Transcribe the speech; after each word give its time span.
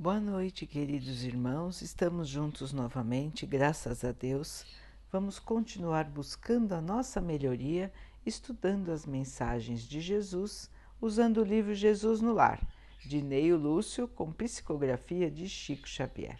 Boa 0.00 0.20
noite, 0.20 0.64
queridos 0.64 1.24
irmãos. 1.24 1.82
Estamos 1.82 2.28
juntos 2.28 2.72
novamente, 2.72 3.44
graças 3.44 4.04
a 4.04 4.12
Deus. 4.12 4.64
Vamos 5.10 5.40
continuar 5.40 6.04
buscando 6.04 6.72
a 6.72 6.80
nossa 6.80 7.20
melhoria, 7.20 7.92
estudando 8.24 8.92
as 8.92 9.04
mensagens 9.04 9.82
de 9.82 10.00
Jesus, 10.00 10.70
usando 11.00 11.38
o 11.38 11.44
livro 11.44 11.74
Jesus 11.74 12.20
no 12.20 12.32
Lar, 12.32 12.64
de 13.04 13.20
Neio 13.20 13.56
Lúcio, 13.56 14.06
com 14.06 14.30
psicografia 14.30 15.28
de 15.28 15.48
Chico 15.48 15.88
Xavier. 15.88 16.38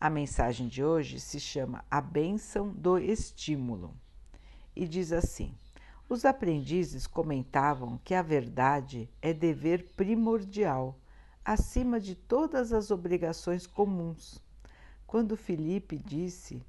A 0.00 0.10
mensagem 0.10 0.66
de 0.66 0.82
hoje 0.82 1.20
se 1.20 1.38
chama 1.38 1.84
A 1.88 2.00
Bênção 2.00 2.72
do 2.72 2.98
Estímulo 2.98 3.94
e 4.74 4.88
diz 4.88 5.12
assim: 5.12 5.54
Os 6.08 6.24
aprendizes 6.24 7.06
comentavam 7.06 8.00
que 8.02 8.12
a 8.12 8.22
verdade 8.22 9.08
é 9.22 9.32
dever 9.32 9.92
primordial 9.94 10.98
acima 11.44 11.98
de 11.98 12.14
todas 12.14 12.72
as 12.72 12.90
obrigações 12.90 13.66
comuns. 13.66 14.40
Quando 15.06 15.36
Felipe 15.36 15.98
disse 15.98 16.62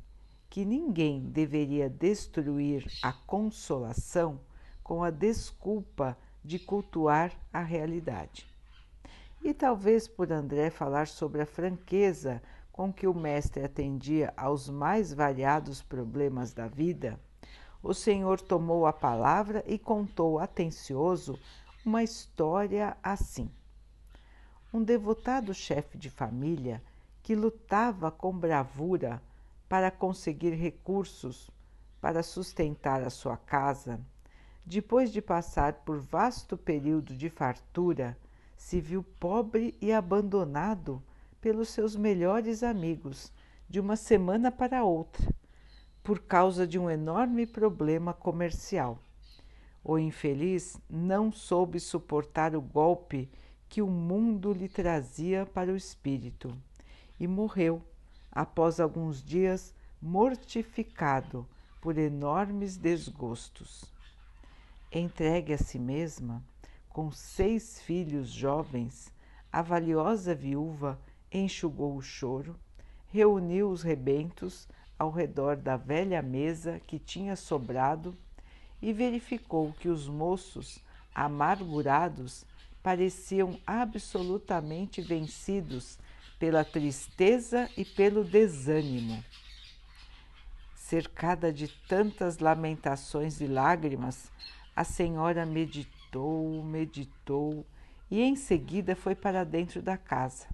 que 0.49 0.65
ninguém 0.65 1.21
deveria 1.21 1.89
destruir 1.89 2.85
a 3.01 3.13
consolação 3.13 4.39
com 4.83 5.03
a 5.03 5.09
desculpa 5.09 6.17
de 6.43 6.59
cultuar 6.59 7.31
a 7.51 7.61
realidade. 7.61 8.47
E 9.43 9.53
talvez 9.53 10.07
por 10.07 10.31
André 10.31 10.69
falar 10.69 11.07
sobre 11.07 11.41
a 11.41 11.45
franqueza 11.45 12.41
com 12.71 12.91
que 12.91 13.07
o 13.07 13.13
Mestre 13.13 13.63
atendia 13.63 14.33
aos 14.35 14.67
mais 14.69 15.13
variados 15.13 15.81
problemas 15.81 16.53
da 16.53 16.67
vida, 16.67 17.19
o 17.81 17.93
Senhor 17.93 18.41
tomou 18.41 18.85
a 18.85 18.93
palavra 18.93 19.63
e 19.67 19.77
contou 19.77 20.39
atencioso 20.39 21.37
uma 21.85 22.01
história 22.01 22.97
assim 23.03 23.51
um 24.73 24.83
devotado 24.83 25.53
chefe 25.53 25.99
de 25.99 26.09
família 26.09 26.81
que 27.21 27.35
lutava 27.35 28.09
com 28.09 28.35
bravura 28.35 29.21
para 29.69 29.91
conseguir 29.91 30.49
recursos 30.55 31.51
para 32.01 32.23
sustentar 32.23 33.03
a 33.03 33.09
sua 33.09 33.37
casa, 33.37 33.99
depois 34.65 35.11
de 35.11 35.21
passar 35.21 35.73
por 35.85 35.99
vasto 35.99 36.57
período 36.57 37.15
de 37.15 37.29
fartura, 37.29 38.17
se 38.57 38.81
viu 38.81 39.03
pobre 39.19 39.77
e 39.79 39.93
abandonado 39.93 41.01
pelos 41.39 41.69
seus 41.69 41.95
melhores 41.95 42.63
amigos 42.63 43.31
de 43.69 43.79
uma 43.79 43.95
semana 43.95 44.51
para 44.51 44.83
outra, 44.83 45.33
por 46.03 46.19
causa 46.19 46.65
de 46.65 46.79
um 46.79 46.89
enorme 46.89 47.45
problema 47.45 48.13
comercial. 48.13 48.97
O 49.83 49.99
infeliz 49.99 50.77
não 50.89 51.31
soube 51.31 51.79
suportar 51.79 52.55
o 52.55 52.61
golpe 52.61 53.29
que 53.73 53.81
o 53.81 53.87
mundo 53.87 54.53
lhe 54.53 54.69
trazia 54.69 55.47
para 55.47 55.71
o 55.71 55.75
espírito 55.75 56.55
e 57.19 57.25
morreu 57.25 57.81
após 58.31 58.79
alguns 58.79 59.23
dias 59.23 59.73
mortificado 59.99 61.43
por 61.81 61.97
enormes 61.97 62.77
desgostos. 62.77 63.91
Entregue 64.91 65.53
a 65.53 65.57
si 65.57 65.79
mesma, 65.79 66.43
com 66.87 67.09
seis 67.09 67.81
filhos 67.81 68.29
jovens, 68.29 69.11
a 69.51 69.63
valiosa 69.63 70.35
viúva 70.35 70.99
enxugou 71.31 71.95
o 71.95 72.01
choro, 72.03 72.55
reuniu 73.07 73.71
os 73.71 73.81
rebentos 73.81 74.67
ao 74.99 75.09
redor 75.09 75.55
da 75.55 75.77
velha 75.77 76.21
mesa 76.21 76.79
que 76.85 76.99
tinha 76.99 77.35
sobrado 77.35 78.15
e 78.79 78.93
verificou 78.93 79.73
que 79.79 79.89
os 79.89 80.07
moços, 80.07 80.77
amargurados, 81.15 82.45
pareciam 82.83 83.57
absolutamente 83.65 85.01
vencidos 85.01 85.97
pela 86.37 86.65
tristeza 86.65 87.69
e 87.77 87.85
pelo 87.85 88.21
desânimo. 88.21 89.23
Cercada 90.75 91.51
de 91.53 91.69
tantas 91.87 92.39
lamentações 92.39 93.39
e 93.39 93.47
lágrimas, 93.47 94.29
a 94.75 94.83
senhora 94.83 95.45
meditou, 95.45 96.61
meditou 96.61 97.65
e 98.11 98.21
em 98.21 98.35
seguida 98.35 98.95
foi 98.95 99.15
para 99.15 99.45
dentro 99.45 99.81
da 99.81 99.97
casa, 99.97 100.45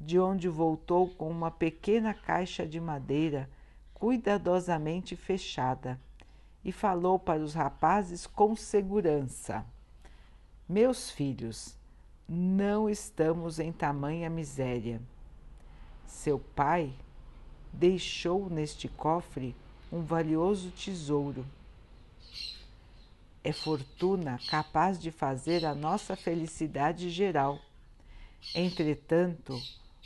de 0.00 0.18
onde 0.18 0.48
voltou 0.48 1.10
com 1.10 1.30
uma 1.30 1.50
pequena 1.50 2.14
caixa 2.14 2.66
de 2.66 2.80
madeira 2.80 3.48
cuidadosamente 3.92 5.14
fechada 5.14 6.00
e 6.64 6.72
falou 6.72 7.18
para 7.18 7.42
os 7.42 7.52
rapazes 7.52 8.26
com 8.26 8.56
segurança. 8.56 9.64
Meus 10.70 11.10
filhos, 11.10 11.74
não 12.28 12.90
estamos 12.90 13.58
em 13.58 13.72
tamanha 13.72 14.28
miséria. 14.28 15.00
Seu 16.06 16.38
pai 16.38 16.92
deixou 17.72 18.50
neste 18.50 18.86
cofre 18.86 19.56
um 19.90 20.02
valioso 20.02 20.70
tesouro. 20.72 21.46
É 23.42 23.50
fortuna 23.50 24.38
capaz 24.50 25.00
de 25.00 25.10
fazer 25.10 25.64
a 25.64 25.74
nossa 25.74 26.14
felicidade 26.14 27.08
geral. 27.08 27.58
Entretanto, 28.54 29.58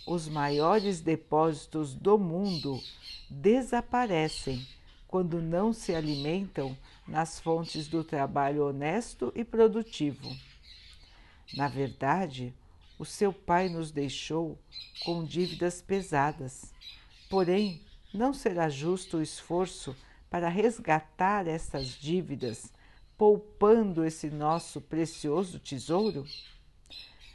os 0.06 0.28
maiores 0.28 1.00
depósitos 1.00 1.92
do 1.92 2.16
mundo 2.16 2.80
desaparecem 3.28 4.64
quando 5.08 5.42
não 5.42 5.72
se 5.72 5.92
alimentam 5.92 6.78
nas 7.04 7.40
fontes 7.40 7.88
do 7.88 8.04
trabalho 8.04 8.68
honesto 8.68 9.32
e 9.34 9.42
produtivo. 9.44 10.51
Na 11.54 11.68
verdade, 11.68 12.54
o 12.98 13.04
seu 13.04 13.32
pai 13.32 13.68
nos 13.68 13.90
deixou 13.90 14.58
com 15.04 15.24
dívidas 15.24 15.82
pesadas. 15.82 16.72
Porém, 17.28 17.82
não 18.12 18.32
será 18.32 18.68
justo 18.68 19.18
o 19.18 19.22
esforço 19.22 19.96
para 20.30 20.48
resgatar 20.48 21.46
essas 21.46 21.88
dívidas, 21.88 22.72
poupando 23.18 24.04
esse 24.04 24.30
nosso 24.30 24.80
precioso 24.80 25.58
tesouro? 25.58 26.24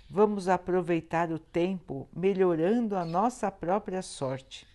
Vamos 0.09 0.47
aproveitar 0.47 1.31
o 1.31 1.38
tempo 1.38 2.07
melhorando 2.16 2.95
a 2.95 3.03
nossa 3.03 3.51
própria 3.51 4.01
sorte. 4.01 4.66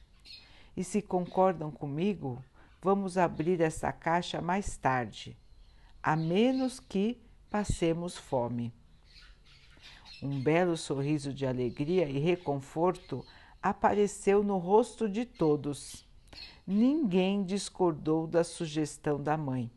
E 0.76 0.84
se 0.84 1.02
concordam 1.02 1.70
comigo, 1.70 2.42
vamos 2.80 3.16
abrir 3.18 3.60
essa 3.60 3.90
caixa 3.92 4.40
mais 4.40 4.76
tarde, 4.76 5.36
a 6.02 6.14
menos 6.14 6.78
que 6.78 7.18
passemos 7.50 8.16
fome. 8.16 8.72
Um 10.22 10.40
belo 10.40 10.76
sorriso 10.76 11.34
de 11.34 11.44
alegria 11.44 12.08
e 12.08 12.16
reconforto 12.16 13.26
apareceu 13.60 14.44
no 14.44 14.56
rosto 14.56 15.08
de 15.08 15.24
todos. 15.24 16.06
Ninguém 16.64 17.42
discordou 17.42 18.28
da 18.28 18.44
sugestão 18.44 19.20
da 19.20 19.36
mãe. 19.36 19.68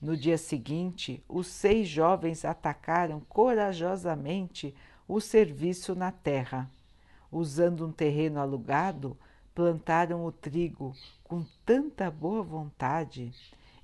No 0.00 0.16
dia 0.16 0.38
seguinte, 0.38 1.22
os 1.28 1.46
seis 1.46 1.86
jovens 1.86 2.42
atacaram 2.42 3.20
corajosamente 3.20 4.74
o 5.06 5.20
serviço 5.20 5.94
na 5.94 6.10
terra. 6.10 6.70
Usando 7.30 7.86
um 7.86 7.92
terreno 7.92 8.40
alugado, 8.40 9.14
plantaram 9.54 10.24
o 10.24 10.32
trigo 10.32 10.94
com 11.22 11.44
tanta 11.66 12.10
boa 12.10 12.42
vontade, 12.42 13.30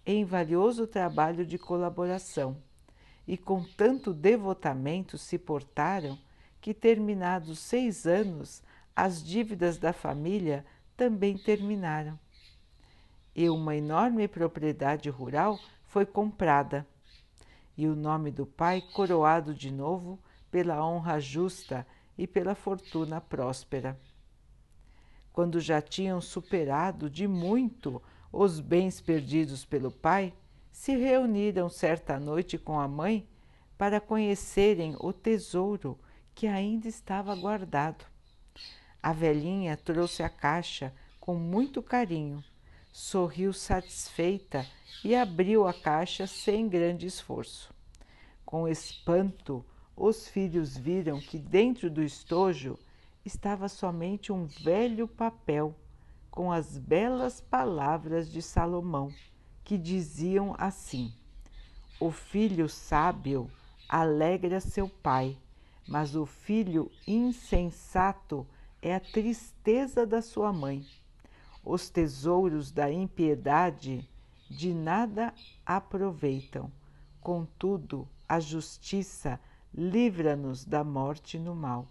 em 0.06 0.24
valioso 0.24 0.86
trabalho 0.86 1.44
de 1.44 1.58
colaboração 1.58 2.56
e 3.30 3.38
com 3.38 3.62
tanto 3.62 4.12
devotamento 4.12 5.16
se 5.16 5.38
portaram 5.38 6.18
que, 6.60 6.74
terminados 6.74 7.60
seis 7.60 8.04
anos, 8.04 8.60
as 8.94 9.22
dívidas 9.22 9.78
da 9.78 9.92
família 9.92 10.66
também 10.96 11.38
terminaram. 11.38 12.18
E 13.32 13.48
uma 13.48 13.76
enorme 13.76 14.26
propriedade 14.26 15.08
rural 15.08 15.60
foi 15.84 16.04
comprada, 16.04 16.84
e 17.76 17.86
o 17.86 17.94
nome 17.94 18.32
do 18.32 18.44
pai 18.44 18.82
coroado 18.92 19.54
de 19.54 19.70
novo 19.70 20.18
pela 20.50 20.84
honra 20.84 21.20
justa 21.20 21.86
e 22.18 22.26
pela 22.26 22.56
fortuna 22.56 23.20
próspera. 23.20 23.96
Quando 25.32 25.60
já 25.60 25.80
tinham 25.80 26.20
superado 26.20 27.08
de 27.08 27.28
muito 27.28 28.02
os 28.32 28.58
bens 28.58 29.00
perdidos 29.00 29.64
pelo 29.64 29.92
pai, 29.92 30.34
se 30.70 30.96
reuniram 30.96 31.68
certa 31.68 32.18
noite 32.18 32.56
com 32.56 32.78
a 32.78 32.88
mãe 32.88 33.28
para 33.76 34.00
conhecerem 34.00 34.96
o 35.00 35.12
tesouro 35.12 35.98
que 36.34 36.46
ainda 36.46 36.88
estava 36.88 37.34
guardado. 37.34 38.04
A 39.02 39.12
velhinha 39.12 39.76
trouxe 39.76 40.22
a 40.22 40.28
caixa 40.28 40.92
com 41.18 41.34
muito 41.34 41.82
carinho, 41.82 42.42
sorriu 42.92 43.52
satisfeita 43.52 44.66
e 45.04 45.14
abriu 45.14 45.66
a 45.66 45.72
caixa 45.72 46.26
sem 46.26 46.68
grande 46.68 47.06
esforço. 47.06 47.72
Com 48.44 48.68
espanto, 48.68 49.64
os 49.96 50.28
filhos 50.28 50.76
viram 50.76 51.20
que 51.20 51.38
dentro 51.38 51.90
do 51.90 52.02
estojo 52.02 52.78
estava 53.24 53.68
somente 53.68 54.32
um 54.32 54.46
velho 54.46 55.06
papel 55.06 55.74
com 56.30 56.50
as 56.50 56.78
belas 56.78 57.40
palavras 57.40 58.30
de 58.30 58.40
Salomão 58.40 59.12
que 59.64 59.78
diziam 59.78 60.54
assim: 60.58 61.12
O 61.98 62.10
filho 62.10 62.68
sábio 62.68 63.50
alegra 63.88 64.60
seu 64.60 64.88
pai, 64.88 65.36
mas 65.86 66.14
o 66.14 66.24
filho 66.24 66.90
insensato 67.06 68.46
é 68.80 68.94
a 68.94 69.00
tristeza 69.00 70.06
da 70.06 70.22
sua 70.22 70.52
mãe. 70.52 70.86
Os 71.64 71.90
tesouros 71.90 72.70
da 72.70 72.90
impiedade 72.90 74.08
de 74.48 74.72
nada 74.72 75.34
aproveitam. 75.64 76.72
Contudo, 77.20 78.08
a 78.28 78.40
justiça 78.40 79.38
livra-nos 79.72 80.64
da 80.64 80.82
morte 80.82 81.38
no 81.38 81.54
mal. 81.54 81.86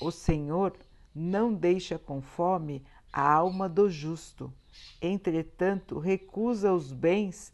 O 0.00 0.10
Senhor 0.10 0.76
não 1.14 1.52
deixa 1.52 1.98
com 1.98 2.20
fome 2.20 2.82
a 3.12 3.30
alma 3.30 3.68
do 3.68 3.90
justo, 3.90 4.52
entretanto, 5.00 5.98
recusa 5.98 6.72
os 6.72 6.92
bens 6.92 7.52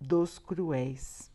dos 0.00 0.38
cruéis. 0.38 1.30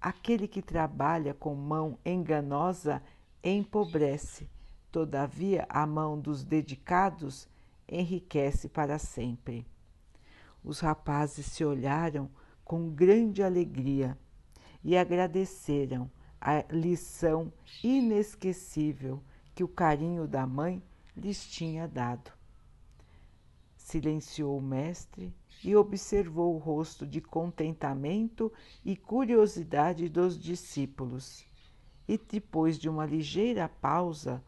Aquele 0.00 0.48
que 0.48 0.62
trabalha 0.62 1.34
com 1.34 1.54
mão 1.54 1.98
enganosa 2.06 3.02
empobrece, 3.44 4.48
todavia 4.90 5.66
a 5.68 5.86
mão 5.86 6.18
dos 6.18 6.42
dedicados 6.42 7.46
enriquece 7.86 8.68
para 8.68 8.98
sempre. 8.98 9.66
Os 10.64 10.80
rapazes 10.80 11.46
se 11.46 11.64
olharam 11.64 12.30
com 12.64 12.88
grande 12.88 13.42
alegria 13.42 14.16
e 14.82 14.96
agradeceram 14.96 16.10
a 16.40 16.64
lição 16.70 17.52
inesquecível 17.84 19.22
que 19.54 19.62
o 19.62 19.68
carinho 19.68 20.26
da 20.26 20.46
mãe 20.46 20.82
lhes 21.20 21.46
tinha 21.46 21.86
dado. 21.86 22.32
Silenciou 23.76 24.56
o 24.56 24.62
mestre 24.62 25.34
e 25.62 25.76
observou 25.76 26.54
o 26.54 26.58
rosto 26.58 27.06
de 27.06 27.20
contentamento 27.20 28.50
e 28.84 28.96
curiosidade 28.96 30.08
dos 30.08 30.38
discípulos. 30.38 31.44
E 32.08 32.16
depois 32.16 32.78
de 32.78 32.88
uma 32.88 33.04
ligeira 33.04 33.68
pausa, 33.68 34.42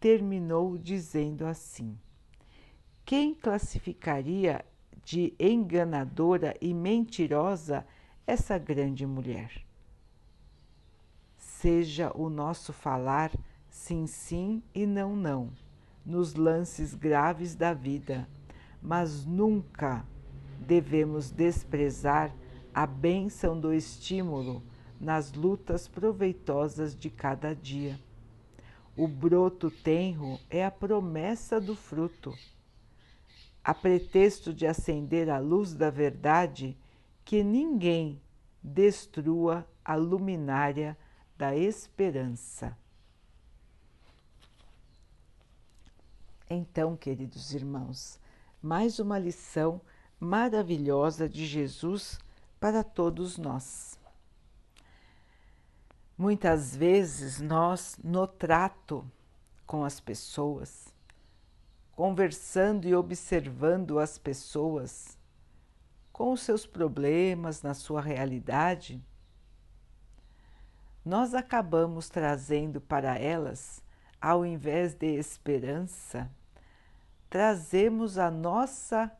terminou 0.00 0.76
dizendo 0.76 1.46
assim: 1.46 1.98
Quem 3.04 3.34
classificaria 3.34 4.64
de 5.04 5.34
enganadora 5.38 6.56
e 6.60 6.74
mentirosa 6.74 7.86
essa 8.26 8.58
grande 8.58 9.06
mulher? 9.06 9.64
Seja 11.38 12.12
o 12.14 12.28
nosso 12.28 12.72
falar 12.72 13.32
sim, 13.70 14.06
sim 14.06 14.62
e 14.74 14.84
não, 14.84 15.16
não, 15.16 15.52
nos 16.06 16.34
lances 16.34 16.94
graves 16.94 17.56
da 17.56 17.74
vida, 17.74 18.28
mas 18.80 19.26
nunca 19.26 20.06
devemos 20.60 21.30
desprezar 21.30 22.32
a 22.72 22.86
bênção 22.86 23.58
do 23.58 23.74
estímulo 23.74 24.62
nas 25.00 25.32
lutas 25.32 25.88
proveitosas 25.88 26.96
de 26.96 27.10
cada 27.10 27.54
dia. 27.54 27.98
O 28.96 29.08
broto 29.08 29.70
tenro 29.70 30.38
é 30.48 30.64
a 30.64 30.70
promessa 30.70 31.60
do 31.60 31.74
fruto. 31.74 32.32
A 33.62 33.74
pretexto 33.74 34.54
de 34.54 34.66
acender 34.66 35.28
a 35.28 35.38
luz 35.38 35.74
da 35.74 35.90
verdade, 35.90 36.76
que 37.24 37.42
ninguém 37.42 38.22
destrua 38.62 39.66
a 39.84 39.96
luminária 39.96 40.96
da 41.36 41.56
esperança. 41.56 42.76
Então, 46.48 46.96
queridos 46.96 47.52
irmãos, 47.52 48.20
mais 48.62 49.00
uma 49.00 49.18
lição 49.18 49.80
maravilhosa 50.20 51.28
de 51.28 51.44
Jesus 51.44 52.20
para 52.60 52.84
todos 52.84 53.36
nós. 53.36 53.98
Muitas 56.16 56.76
vezes 56.76 57.40
nós, 57.40 57.98
no 58.02 58.28
trato 58.28 59.04
com 59.66 59.84
as 59.84 59.98
pessoas, 59.98 60.94
conversando 61.90 62.86
e 62.86 62.94
observando 62.94 63.98
as 63.98 64.16
pessoas 64.16 65.18
com 66.12 66.30
os 66.32 66.42
seus 66.42 66.64
problemas 66.64 67.60
na 67.60 67.74
sua 67.74 68.00
realidade, 68.00 69.02
nós 71.04 71.34
acabamos 71.34 72.08
trazendo 72.08 72.80
para 72.80 73.18
elas, 73.18 73.82
ao 74.26 74.44
invés 74.44 74.92
de 74.92 75.06
esperança, 75.06 76.28
trazemos 77.30 78.18
a 78.18 78.28
nossa 78.28 79.16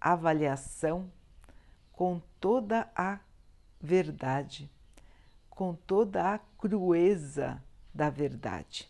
avaliação 0.00 1.10
com 1.90 2.22
toda 2.38 2.88
a 2.94 3.18
verdade, 3.80 4.70
com 5.50 5.74
toda 5.74 6.32
a 6.32 6.38
crueza 6.38 7.60
da 7.92 8.08
verdade. 8.08 8.88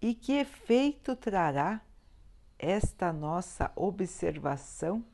E 0.00 0.14
que 0.14 0.32
efeito 0.32 1.14
trará 1.14 1.82
esta 2.58 3.12
nossa 3.12 3.70
observação 3.76 5.04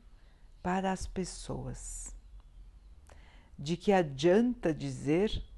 para 0.63 0.93
as 0.93 1.05
pessoas? 1.05 2.15
De 3.59 3.75
que 3.75 3.91
adianta 3.91 4.73
dizer 4.73 5.50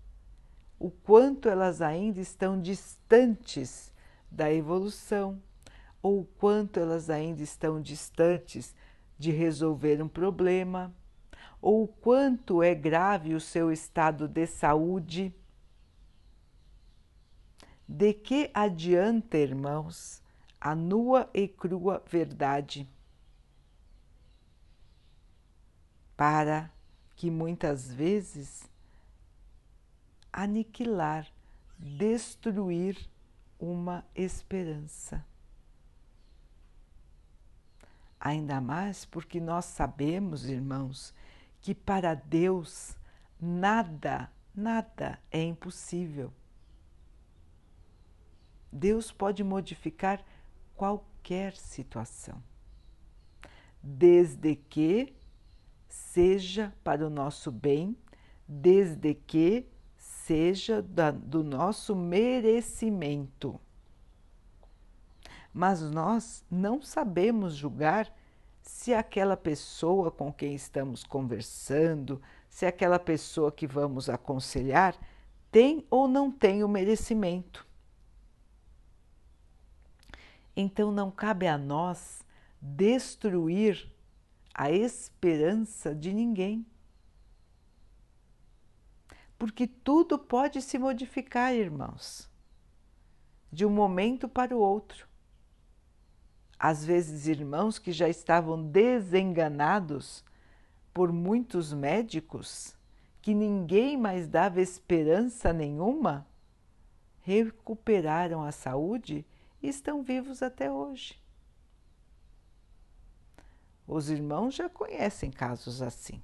o 0.80 0.90
quanto 0.92 1.48
elas 1.48 1.82
ainda 1.82 2.20
estão 2.20 2.60
distantes 2.60 3.94
da 4.30 4.52
evolução, 4.52 5.42
ou 6.02 6.22
o 6.22 6.26
quanto 6.26 6.80
elas 6.80 7.10
ainda 7.10 7.42
estão 7.42 7.82
distantes 7.82 8.76
de 9.18 9.32
resolver 9.32 10.02
um 10.02 10.08
problema, 10.08 10.94
ou 11.62 11.84
o 11.84 11.88
quanto 11.88 12.62
é 12.62 12.76
grave 12.76 13.34
o 13.34 13.40
seu 13.40 13.72
estado 13.72 14.28
de 14.28 14.46
saúde. 14.46 15.34
De 17.88 18.14
que 18.14 18.52
adianta, 18.54 19.38
irmãos, 19.38 20.22
a 20.60 20.76
nua 20.76 21.30
e 21.34 21.48
crua 21.48 22.04
verdade? 22.10 22.90
Para 26.18 26.70
que 27.16 27.32
muitas 27.32 27.94
vezes 27.94 28.70
aniquilar, 30.34 31.32
destruir 31.78 32.98
uma 33.60 34.04
esperança. 34.16 35.24
Ainda 38.20 38.60
mais 38.60 39.06
porque 39.06 39.40
nós 39.40 39.66
sabemos, 39.66 40.50
irmãos, 40.50 41.14
que 41.62 41.76
para 41.76 42.16
Deus 42.16 42.98
nada, 43.40 44.32
nada 44.56 45.20
é 45.30 45.44
impossível. 45.44 46.34
Deus 48.72 49.12
pode 49.12 49.44
modificar 49.44 50.26
qualquer 50.76 51.56
situação, 51.56 52.42
desde 53.82 54.56
que 54.56 55.14
seja 55.88 56.74
para 56.84 57.06
o 57.06 57.10
nosso 57.10 57.52
bem, 57.52 57.96
desde 58.48 59.14
que 59.14 59.68
seja 60.26 60.82
da, 60.82 61.12
do 61.12 61.44
nosso 61.44 61.96
merecimento 61.96 63.60
mas 65.54 65.82
nós 65.82 66.44
não 66.50 66.82
sabemos 66.82 67.56
julgar 67.56 68.12
se 68.62 68.94
aquela 68.94 69.38
pessoa 69.38 70.10
com 70.10 70.34
quem 70.34 70.56
estamos 70.56 71.04
conversando, 71.04 72.20
se 72.50 72.66
aquela 72.66 72.98
pessoa 72.98 73.52
que 73.52 73.68
vamos 73.68 74.10
aconselhar 74.10 74.98
tem 75.52 75.86
ou 75.92 76.08
não 76.08 76.32
tem 76.32 76.64
o 76.64 76.68
merecimento. 76.68 77.68
Então 80.56 80.92
não 80.92 81.12
cabe 81.12 81.48
a 81.48 81.58
nós 81.58 82.26
destruir 82.60 83.92
a 84.54 84.72
esperança 84.72 85.94
de 85.94 86.14
ninguém. 86.14 86.66
Porque 89.44 89.68
tudo 89.68 90.18
pode 90.18 90.62
se 90.62 90.80
modificar, 90.80 91.54
irmãos, 91.54 92.32
de 93.52 93.66
um 93.66 93.70
momento 93.70 94.30
para 94.30 94.56
o 94.56 94.60
outro 94.60 95.06
às 96.64 96.86
vezes 96.86 97.28
irmãos 97.28 97.78
que 97.78 97.92
já 97.92 98.08
estavam 98.08 98.64
desenganados 98.64 100.24
por 100.94 101.12
muitos 101.12 101.74
médicos, 101.74 102.74
que 103.22 103.34
ninguém 103.34 103.98
mais 103.98 104.30
dava 104.30 104.62
esperança 104.62 105.52
nenhuma, 105.52 106.26
recuperaram 107.20 108.42
a 108.42 108.54
saúde 108.54 109.26
e 109.62 109.68
estão 109.68 110.02
vivos 110.02 110.42
até 110.42 110.72
hoje. 110.72 111.22
Os 113.86 114.10
irmãos 114.10 114.56
já 114.56 114.70
conhecem 114.70 115.30
casos 115.30 115.82
assim. 115.82 116.24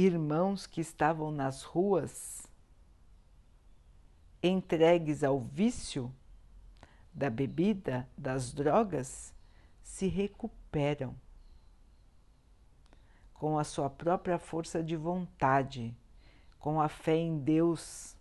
Irmãos 0.00 0.64
que 0.64 0.80
estavam 0.80 1.32
nas 1.32 1.64
ruas, 1.64 2.46
entregues 4.40 5.24
ao 5.24 5.40
vício, 5.40 6.14
da 7.12 7.28
bebida, 7.28 8.08
das 8.16 8.52
drogas, 8.52 9.34
se 9.82 10.06
recuperam. 10.06 11.16
com 13.34 13.58
a 13.58 13.64
sua 13.64 13.88
própria 13.88 14.38
força 14.38 14.82
de 14.82 14.96
vontade, 14.96 15.96
com 16.58 16.80
a 16.80 16.88
fé 16.88 17.16
em 17.16 17.38
Deus, 17.38 18.16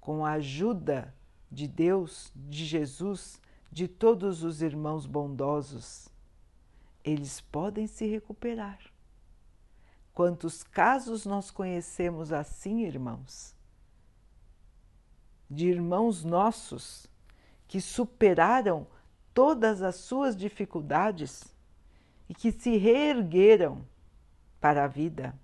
com 0.00 0.24
a 0.24 0.32
ajuda 0.32 1.12
de 1.50 1.66
Deus, 1.66 2.32
de 2.34 2.64
Jesus, 2.64 3.40
de 3.70 3.88
todos 3.88 4.44
os 4.44 4.62
irmãos 4.62 5.06
bondosos, 5.06 6.08
eles 7.02 7.40
podem 7.40 7.86
se 7.88 8.06
recuperar. 8.06 8.78
Quantos 10.14 10.62
casos 10.62 11.24
nós 11.24 11.50
conhecemos 11.50 12.32
assim, 12.32 12.84
irmãos? 12.84 13.54
De 15.48 15.66
irmãos 15.66 16.24
nossos 16.24 17.06
que 17.66 17.80
superaram 17.80 18.86
todas 19.32 19.82
as 19.82 19.96
suas 19.96 20.36
dificuldades 20.36 21.44
e 22.28 22.34
que 22.34 22.52
se 22.52 22.76
reergueram 22.76 23.84
para 24.60 24.84
a 24.84 24.88
vida. 24.88 25.34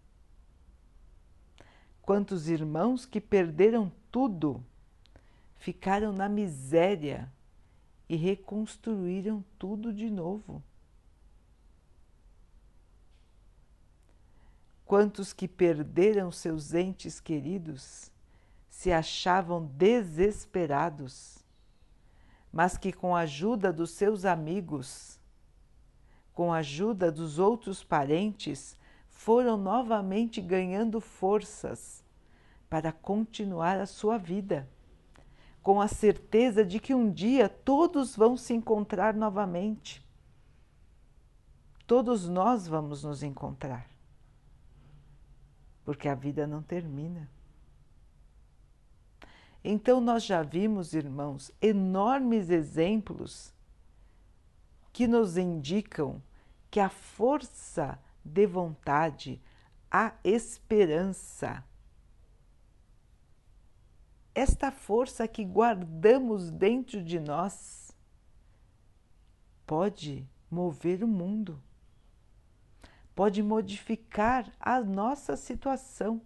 Quantos 2.03 2.49
irmãos 2.49 3.05
que 3.05 3.21
perderam 3.21 3.91
tudo, 4.13 4.63
ficaram 5.57 6.13
na 6.13 6.29
miséria 6.29 7.33
e 8.09 8.15
reconstruíram 8.15 9.45
tudo 9.59 9.93
de 9.93 10.09
novo. 10.11 10.63
Quantos 14.87 15.33
que 15.33 15.49
perderam 15.49 16.31
seus 16.31 16.73
entes 16.73 17.19
queridos 17.19 18.09
se 18.69 18.93
achavam 18.93 19.67
desesperados, 19.67 21.45
mas 22.53 22.79
que 22.79 22.93
com 22.93 23.17
a 23.17 23.21
ajuda 23.21 23.73
dos 23.73 23.91
seus 23.91 24.25
amigos, 24.25 25.19
com 26.33 26.53
a 26.53 26.59
ajuda 26.59 27.11
dos 27.11 27.41
outros 27.41 27.83
parentes, 27.83 28.79
foram 29.09 29.57
novamente 29.57 30.41
ganhando 30.41 31.01
forças 31.01 32.05
para 32.71 32.93
continuar 32.93 33.81
a 33.81 33.87
sua 33.87 34.17
vida, 34.17 34.69
com 35.65 35.81
a 35.81 35.89
certeza 35.89 36.65
de 36.65 36.79
que 36.79 36.95
um 36.95 37.11
dia 37.11 37.49
todos 37.49 38.15
vão 38.15 38.37
se 38.37 38.55
encontrar 38.55 39.15
novamente. 39.15 40.07
Todos 41.89 42.29
nós 42.29 42.69
vamos 42.69 43.03
nos 43.03 43.25
encontrar 43.25 43.96
porque 45.87 46.09
a 46.09 46.17
vida 46.17 46.49
não 46.49 46.65
termina. 46.65 47.31
Então, 49.63 50.01
nós 50.01 50.25
já 50.25 50.43
vimos, 50.43 50.93
irmãos, 50.93 51.53
enormes 51.63 52.51
exemplos 52.51 53.55
que 54.93 55.07
nos 55.07 55.37
indicam 55.37 56.21
que 56.73 56.81
a 56.81 56.89
força 56.89 57.99
de 58.25 58.47
vontade, 58.47 59.41
a 59.89 60.13
esperança, 60.25 61.65
esta 64.35 64.73
força 64.73 65.29
que 65.29 65.45
guardamos 65.45 66.51
dentro 66.51 67.01
de 67.01 67.21
nós, 67.21 67.93
pode 69.65 70.29
mover 70.51 71.05
o 71.05 71.09
mundo 71.09 71.63
pode 73.17 73.43
modificar 73.43 74.53
a 74.61 74.79
nossa 74.79 75.39
situação, 75.39 76.21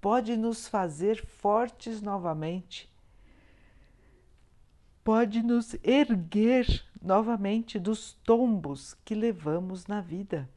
pode 0.00 0.36
nos 0.36 0.68
fazer 0.68 1.26
fortes 1.26 2.00
novamente, 2.00 2.88
pode 5.02 5.42
nos 5.42 5.74
erguer 5.82 6.86
novamente 7.02 7.76
dos 7.76 8.12
tombos 8.12 8.94
que 9.04 9.16
levamos 9.16 9.88
na 9.88 10.00
vida. 10.00 10.48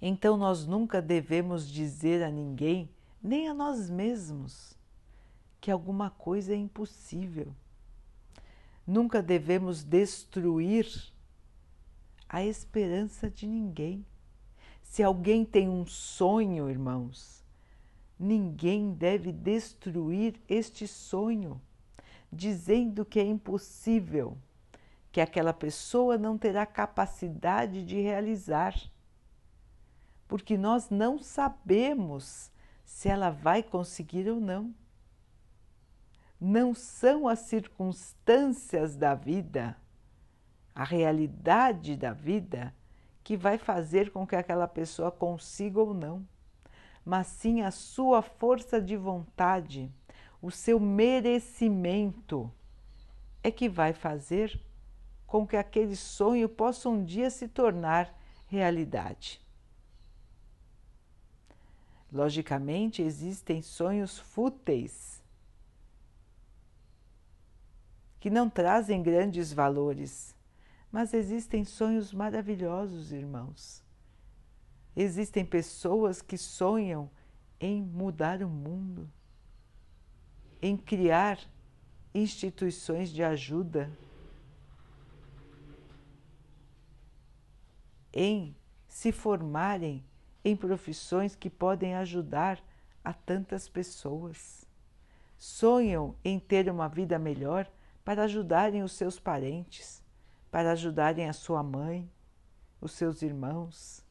Então, 0.00 0.36
nós 0.36 0.64
nunca 0.64 1.02
devemos 1.02 1.68
dizer 1.68 2.22
a 2.22 2.30
ninguém, 2.30 2.88
nem 3.20 3.48
a 3.48 3.54
nós 3.54 3.90
mesmos, 3.90 4.78
que 5.60 5.72
alguma 5.72 6.10
coisa 6.10 6.52
é 6.52 6.56
impossível. 6.56 7.52
Nunca 8.86 9.20
devemos 9.20 9.82
destruir 9.82 11.15
a 12.28 12.44
esperança 12.44 13.30
de 13.30 13.46
ninguém. 13.46 14.04
Se 14.82 15.02
alguém 15.02 15.44
tem 15.44 15.68
um 15.68 15.86
sonho, 15.86 16.68
irmãos, 16.70 17.44
ninguém 18.18 18.92
deve 18.92 19.32
destruir 19.32 20.40
este 20.48 20.86
sonho, 20.86 21.60
dizendo 22.32 23.04
que 23.04 23.20
é 23.20 23.24
impossível, 23.24 24.38
que 25.12 25.20
aquela 25.20 25.52
pessoa 25.52 26.18
não 26.18 26.36
terá 26.36 26.66
capacidade 26.66 27.84
de 27.84 28.00
realizar, 28.00 28.74
porque 30.28 30.56
nós 30.56 30.90
não 30.90 31.18
sabemos 31.18 32.50
se 32.84 33.08
ela 33.08 33.30
vai 33.30 33.62
conseguir 33.62 34.28
ou 34.28 34.40
não. 34.40 34.74
Não 36.40 36.74
são 36.74 37.26
as 37.28 37.40
circunstâncias 37.40 38.94
da 38.94 39.14
vida 39.14 39.76
a 40.76 40.84
realidade 40.84 41.96
da 41.96 42.12
vida 42.12 42.72
que 43.24 43.34
vai 43.34 43.56
fazer 43.56 44.10
com 44.10 44.26
que 44.26 44.36
aquela 44.36 44.68
pessoa 44.68 45.10
consiga 45.10 45.80
ou 45.80 45.94
não, 45.94 46.28
mas 47.02 47.28
sim 47.28 47.62
a 47.62 47.70
sua 47.70 48.20
força 48.20 48.78
de 48.78 48.94
vontade, 48.94 49.90
o 50.42 50.50
seu 50.50 50.78
merecimento 50.78 52.52
é 53.42 53.50
que 53.50 53.70
vai 53.70 53.94
fazer 53.94 54.60
com 55.26 55.46
que 55.46 55.56
aquele 55.56 55.96
sonho 55.96 56.46
possa 56.46 56.90
um 56.90 57.02
dia 57.02 57.30
se 57.30 57.48
tornar 57.48 58.14
realidade. 58.46 59.40
Logicamente, 62.12 63.00
existem 63.00 63.62
sonhos 63.62 64.18
fúteis 64.18 65.22
que 68.20 68.28
não 68.28 68.50
trazem 68.50 69.02
grandes 69.02 69.52
valores, 69.52 70.35
mas 70.96 71.12
existem 71.12 71.62
sonhos 71.62 72.10
maravilhosos, 72.10 73.12
irmãos. 73.12 73.84
Existem 74.96 75.44
pessoas 75.44 76.22
que 76.22 76.38
sonham 76.38 77.10
em 77.60 77.82
mudar 77.82 78.42
o 78.42 78.48
mundo, 78.48 79.06
em 80.62 80.74
criar 80.74 81.38
instituições 82.14 83.10
de 83.10 83.22
ajuda, 83.22 83.92
em 88.10 88.56
se 88.88 89.12
formarem 89.12 90.02
em 90.42 90.56
profissões 90.56 91.36
que 91.36 91.50
podem 91.50 91.94
ajudar 91.94 92.58
a 93.04 93.12
tantas 93.12 93.68
pessoas. 93.68 94.66
Sonham 95.36 96.16
em 96.24 96.38
ter 96.38 96.70
uma 96.70 96.88
vida 96.88 97.18
melhor 97.18 97.70
para 98.02 98.24
ajudarem 98.24 98.82
os 98.82 98.92
seus 98.92 99.20
parentes 99.20 100.05
para 100.56 100.72
ajudarem 100.72 101.28
a 101.28 101.34
sua 101.34 101.62
mãe, 101.62 102.10
os 102.80 102.92
seus 102.92 103.20
irmãos. 103.20 104.02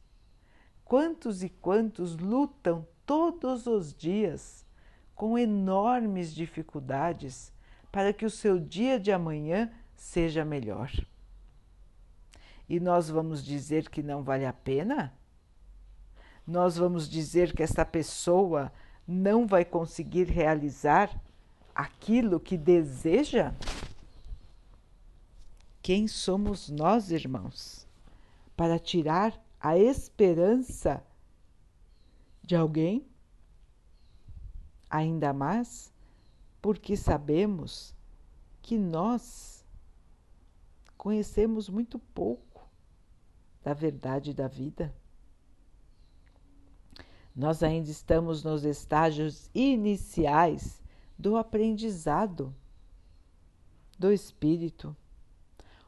Quantos 0.84 1.42
e 1.42 1.48
quantos 1.48 2.16
lutam 2.16 2.86
todos 3.04 3.66
os 3.66 3.92
dias 3.92 4.64
com 5.12 5.36
enormes 5.36 6.32
dificuldades 6.32 7.52
para 7.90 8.12
que 8.12 8.24
o 8.24 8.30
seu 8.30 8.60
dia 8.60 8.96
de 9.00 9.10
amanhã 9.10 9.72
seja 9.96 10.44
melhor. 10.44 10.92
E 12.68 12.78
nós 12.78 13.10
vamos 13.10 13.44
dizer 13.44 13.90
que 13.90 14.00
não 14.00 14.22
vale 14.22 14.46
a 14.46 14.52
pena? 14.52 15.12
Nós 16.46 16.76
vamos 16.76 17.10
dizer 17.10 17.56
que 17.56 17.62
essa 17.64 17.84
pessoa 17.84 18.72
não 19.04 19.48
vai 19.48 19.64
conseguir 19.64 20.28
realizar 20.28 21.10
aquilo 21.74 22.38
que 22.38 22.56
deseja? 22.56 23.52
Quem 25.86 26.08
somos 26.08 26.68
nós, 26.68 27.12
irmãos, 27.12 27.86
para 28.56 28.76
tirar 28.76 29.40
a 29.60 29.78
esperança 29.78 31.00
de 32.42 32.56
alguém? 32.56 33.06
Ainda 34.90 35.32
mais 35.32 35.94
porque 36.60 36.96
sabemos 36.96 37.94
que 38.60 38.76
nós 38.76 39.64
conhecemos 40.98 41.68
muito 41.68 42.00
pouco 42.00 42.68
da 43.62 43.72
verdade 43.72 44.34
da 44.34 44.48
vida. 44.48 44.92
Nós 47.32 47.62
ainda 47.62 47.88
estamos 47.88 48.42
nos 48.42 48.64
estágios 48.64 49.48
iniciais 49.54 50.82
do 51.16 51.36
aprendizado 51.36 52.52
do 53.96 54.10
espírito 54.10 54.96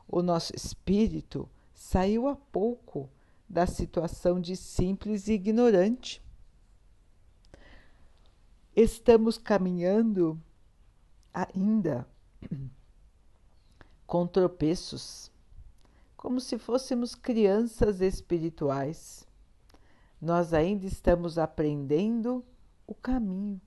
o 0.09 0.23
nosso 0.23 0.57
espírito 0.57 1.49
saiu 1.75 2.27
há 2.27 2.35
pouco 2.35 3.11
da 3.49 3.67
situação 3.67 4.41
de 4.41 4.57
simples 4.57 5.29
e 5.29 5.35
ignorante. 5.35 6.23
Estamos 8.75 9.37
caminhando 9.37 10.41
ainda 11.33 12.09
com 14.07 14.27
tropeços, 14.27 15.31
como 16.17 16.41
se 16.41 16.59
fôssemos 16.59 17.15
crianças 17.15 18.01
espirituais. 18.01 19.27
Nós 20.21 20.53
ainda 20.53 20.87
estamos 20.87 21.39
aprendendo 21.39 22.45
o 22.87 22.95
caminho, 22.95 23.61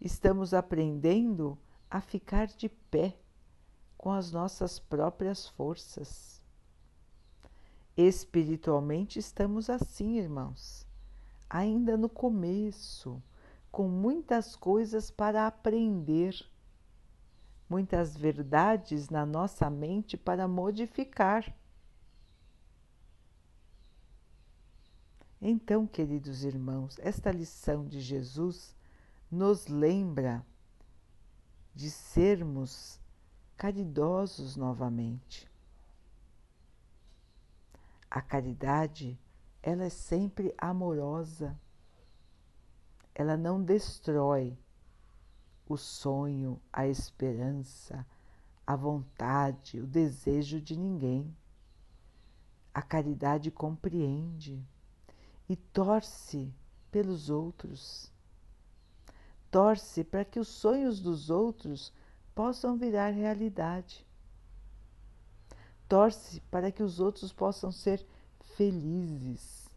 estamos 0.00 0.52
aprendendo 0.52 1.58
a 1.90 2.00
ficar 2.00 2.46
de 2.46 2.68
pé 2.68 3.18
com 3.98 4.12
as 4.12 4.30
nossas 4.30 4.78
próprias 4.78 5.48
forças. 5.48 6.40
Espiritualmente 7.96 9.18
estamos 9.18 9.68
assim, 9.68 10.18
irmãos, 10.18 10.86
ainda 11.50 11.96
no 11.96 12.08
começo, 12.08 13.20
com 13.72 13.88
muitas 13.88 14.54
coisas 14.54 15.10
para 15.10 15.48
aprender 15.48 16.48
muitas 17.68 18.16
verdades 18.16 19.10
na 19.10 19.26
nossa 19.26 19.68
mente 19.68 20.16
para 20.16 20.46
modificar. 20.46 21.52
Então, 25.40 25.86
queridos 25.86 26.44
irmãos, 26.44 26.98
esta 27.00 27.30
lição 27.30 27.84
de 27.84 28.00
Jesus 28.00 28.74
nos 29.30 29.66
lembra 29.66 30.44
de 31.74 31.90
sermos 31.90 32.98
caridosos 33.58 34.54
novamente. 34.54 35.50
A 38.08 38.22
caridade, 38.22 39.18
ela 39.60 39.82
é 39.82 39.90
sempre 39.90 40.54
amorosa. 40.56 41.58
Ela 43.12 43.36
não 43.36 43.60
destrói, 43.60 44.56
o 45.68 45.76
sonho, 45.76 46.58
a 46.72 46.86
esperança, 46.86 48.06
a 48.64 48.76
vontade, 48.76 49.80
o 49.80 49.86
desejo 49.86 50.60
de 50.60 50.76
ninguém. 50.76 51.36
A 52.72 52.80
caridade 52.80 53.50
compreende 53.50 54.64
e 55.48 55.56
torce 55.56 56.54
pelos 56.92 57.28
outros. 57.28 58.12
Torce 59.50 60.04
para 60.04 60.24
que 60.24 60.38
os 60.38 60.46
sonhos 60.46 61.00
dos 61.00 61.28
outros 61.28 61.92
possam 62.38 62.76
virar 62.76 63.08
realidade. 63.08 64.06
Torce 65.88 66.40
para 66.42 66.70
que 66.70 66.84
os 66.84 67.00
outros 67.00 67.32
possam 67.32 67.72
ser 67.72 68.06
felizes. 68.54 69.68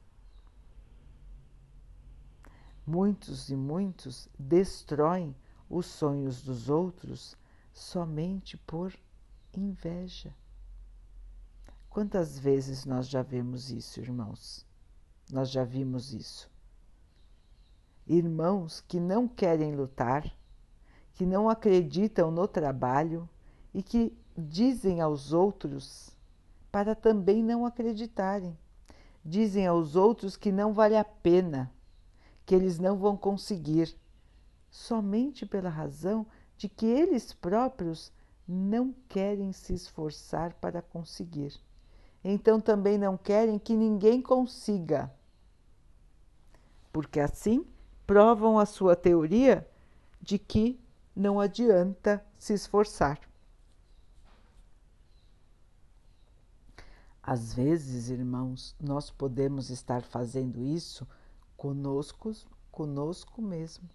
Muitos 2.86 3.50
e 3.50 3.56
muitos 3.56 4.30
destroem 4.38 5.36
os 5.68 5.88
sonhos 5.88 6.44
dos 6.44 6.70
outros 6.70 7.36
somente 7.74 8.58
por 8.58 8.94
inveja. 9.58 10.32
Quantas 11.90 12.38
vezes 12.38 12.86
nós 12.86 13.10
já 13.10 13.24
vemos 13.24 13.72
isso, 13.72 14.00
irmãos? 14.00 14.68
Nós 15.32 15.50
já 15.50 15.64
vimos 15.64 16.14
isso. 16.14 16.48
Irmãos 18.06 18.82
que 18.82 19.00
não 19.00 19.28
querem 19.28 19.76
lutar, 19.76 20.32
que 21.22 21.26
não 21.28 21.48
acreditam 21.48 22.32
no 22.32 22.48
trabalho 22.48 23.30
e 23.72 23.84
que 23.84 24.12
dizem 24.36 25.02
aos 25.02 25.32
outros 25.32 26.10
para 26.72 26.96
também 26.96 27.44
não 27.44 27.64
acreditarem. 27.64 28.58
Dizem 29.24 29.68
aos 29.68 29.96
outros 29.96 30.36
que 30.36 30.52
não 30.52 30.74
vale 30.74 30.98
a 30.98 31.04
pena, 31.04 31.72
que 32.44 32.56
eles 32.56 32.80
não 32.80 32.98
vão 32.98 33.16
conseguir, 33.16 33.96
somente 34.72 35.46
pela 35.46 35.70
razão 35.70 36.26
de 36.58 36.68
que 36.68 36.88
eles 36.88 37.32
próprios 37.34 38.12
não 38.48 38.92
querem 39.08 39.54
se 39.54 39.76
esforçar 39.76 40.56
para 40.56 40.82
conseguir. 40.82 41.54
Então 42.24 42.60
também 42.60 42.98
não 42.98 43.16
querem 43.16 43.60
que 43.60 43.76
ninguém 43.76 44.24
consiga. 44.24 45.14
Porque 46.92 47.20
assim 47.20 47.64
provam 48.08 48.58
a 48.58 48.66
sua 48.66 48.96
teoria 48.96 49.70
de 50.20 50.40
que 50.40 50.82
não 51.16 51.40
adianta 51.40 52.24
se 52.38 52.54
esforçar. 52.54 53.20
Às 57.22 57.54
vezes, 57.54 58.10
irmãos, 58.10 58.76
nós 58.80 59.10
podemos 59.10 59.70
estar 59.70 60.02
fazendo 60.02 60.64
isso 60.64 61.08
conosco, 61.56 62.32
conosco 62.72 63.42
mesmo 63.42 63.88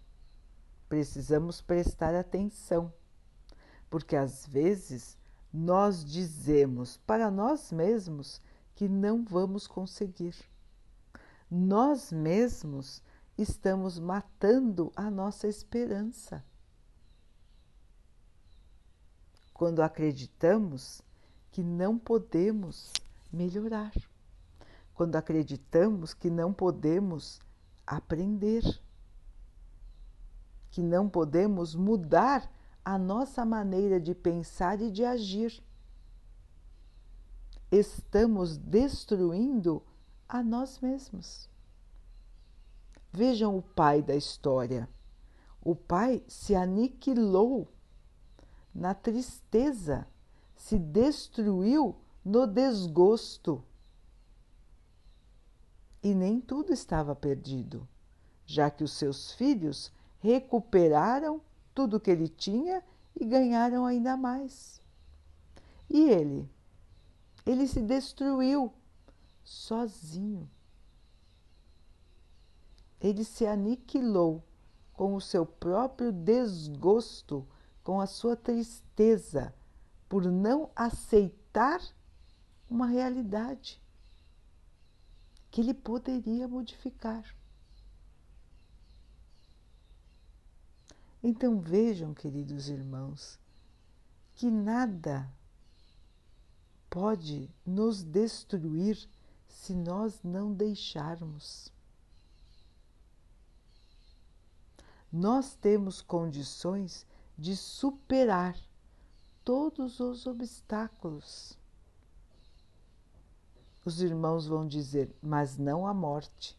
precisamos 0.88 1.60
prestar 1.60 2.14
atenção, 2.14 2.92
porque 3.90 4.16
às 4.16 4.46
vezes 4.46 5.18
nós 5.52 6.04
dizemos 6.04 6.96
para 6.98 7.30
nós 7.30 7.72
mesmos 7.72 8.40
que 8.74 8.88
não 8.88 9.24
vamos 9.24 9.66
conseguir. 9.66 10.34
Nós 11.50 12.12
mesmos 12.12 13.02
estamos 13.38 13.98
matando 13.98 14.92
a 14.94 15.10
nossa 15.10 15.48
esperança. 15.48 16.44
Quando 19.56 19.80
acreditamos 19.80 21.00
que 21.50 21.62
não 21.62 21.96
podemos 21.96 22.92
melhorar, 23.32 23.92
quando 24.94 25.16
acreditamos 25.16 26.12
que 26.12 26.28
não 26.28 26.52
podemos 26.52 27.40
aprender 27.86 28.62
que 30.76 30.82
não 30.82 31.08
podemos 31.08 31.74
mudar 31.74 32.52
a 32.84 32.98
nossa 32.98 33.46
maneira 33.46 33.98
de 33.98 34.14
pensar 34.14 34.78
e 34.82 34.90
de 34.90 35.06
agir. 35.06 35.62
Estamos 37.72 38.58
destruindo 38.58 39.82
a 40.28 40.42
nós 40.42 40.78
mesmos. 40.80 41.48
Vejam 43.10 43.56
o 43.56 43.62
pai 43.62 44.02
da 44.02 44.14
história. 44.14 44.86
O 45.62 45.74
pai 45.74 46.22
se 46.28 46.54
aniquilou 46.54 47.66
na 48.76 48.94
tristeza, 48.94 50.06
se 50.54 50.78
destruiu 50.78 51.96
no 52.22 52.46
desgosto. 52.46 53.64
E 56.02 56.14
nem 56.14 56.40
tudo 56.40 56.72
estava 56.72 57.14
perdido, 57.14 57.88
já 58.44 58.70
que 58.70 58.84
os 58.84 58.92
seus 58.92 59.32
filhos 59.32 59.90
recuperaram 60.20 61.40
tudo 61.74 61.98
que 61.98 62.10
ele 62.10 62.28
tinha 62.28 62.82
e 63.18 63.24
ganharam 63.24 63.86
ainda 63.86 64.16
mais. 64.16 64.80
E 65.88 66.10
ele? 66.10 66.48
Ele 67.46 67.66
se 67.66 67.80
destruiu 67.80 68.72
sozinho. 69.42 70.48
Ele 73.00 73.24
se 73.24 73.46
aniquilou 73.46 74.42
com 74.92 75.14
o 75.14 75.20
seu 75.20 75.46
próprio 75.46 76.12
desgosto, 76.12 77.46
com 77.86 78.00
a 78.00 78.06
sua 78.08 78.34
tristeza 78.34 79.54
por 80.08 80.24
não 80.24 80.68
aceitar 80.74 81.80
uma 82.68 82.84
realidade 82.84 83.80
que 85.52 85.60
ele 85.60 85.72
poderia 85.72 86.48
modificar. 86.48 87.24
Então 91.22 91.60
vejam, 91.60 92.12
queridos 92.12 92.68
irmãos, 92.68 93.38
que 94.34 94.50
nada 94.50 95.32
pode 96.90 97.48
nos 97.64 98.02
destruir 98.02 99.08
se 99.48 99.76
nós 99.76 100.20
não 100.24 100.52
deixarmos. 100.52 101.72
Nós 105.12 105.54
temos 105.54 106.02
condições 106.02 107.06
de 107.36 107.56
superar 107.56 108.56
todos 109.44 110.00
os 110.00 110.26
obstáculos. 110.26 111.58
Os 113.84 114.00
irmãos 114.00 114.46
vão 114.46 114.66
dizer, 114.66 115.14
mas 115.22 115.56
não 115.56 115.86
a 115.86 115.94
morte. 115.94 116.58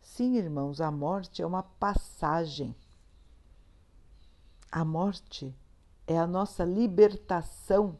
Sim, 0.00 0.36
irmãos, 0.36 0.80
a 0.80 0.90
morte 0.90 1.40
é 1.40 1.46
uma 1.46 1.62
passagem 1.62 2.74
a 4.74 4.84
morte 4.84 5.56
é 6.04 6.18
a 6.18 6.26
nossa 6.26 6.64
libertação 6.64 7.96